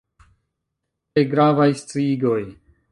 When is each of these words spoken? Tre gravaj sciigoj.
Tre 1.11 1.27
gravaj 1.35 1.71
sciigoj. 1.85 2.41